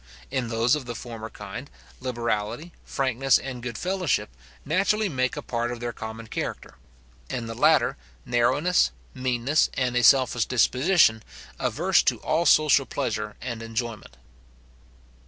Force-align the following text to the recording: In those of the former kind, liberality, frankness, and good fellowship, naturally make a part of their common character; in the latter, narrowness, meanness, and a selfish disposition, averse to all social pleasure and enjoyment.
In 0.31 0.47
those 0.47 0.73
of 0.73 0.85
the 0.85 0.95
former 0.95 1.29
kind, 1.29 1.69
liberality, 1.99 2.71
frankness, 2.83 3.37
and 3.37 3.61
good 3.61 3.77
fellowship, 3.77 4.31
naturally 4.65 5.09
make 5.09 5.37
a 5.37 5.43
part 5.43 5.71
of 5.71 5.79
their 5.79 5.93
common 5.93 6.25
character; 6.25 6.73
in 7.29 7.45
the 7.45 7.53
latter, 7.53 7.97
narrowness, 8.25 8.89
meanness, 9.13 9.69
and 9.75 9.95
a 9.95 10.01
selfish 10.03 10.45
disposition, 10.47 11.21
averse 11.59 12.01
to 12.01 12.17
all 12.21 12.47
social 12.47 12.87
pleasure 12.87 13.35
and 13.43 13.61
enjoyment. 13.61 14.17